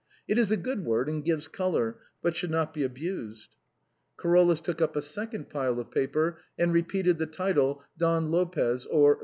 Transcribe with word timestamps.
It 0.27 0.39
is 0.39 0.51
a 0.51 0.57
good 0.57 0.83
word, 0.83 1.07
and 1.09 1.23
gives 1.23 1.47
color, 1.47 1.97
but 2.23 2.35
should 2.35 2.49
not 2.49 2.73
be 2.73 2.81
abused." 2.83 3.49
Carolus 4.19 4.59
took 4.59 4.81
up 4.81 4.95
a 4.95 5.01
second 5.03 5.51
pile 5.51 5.79
of 5.79 5.91
paper, 5.91 6.39
and 6.57 6.73
repeated 6.73 7.19
the 7.19 7.27
title 7.27 7.83
"Don 7.99 8.31
Lopez; 8.31 8.87
or. 8.87 9.19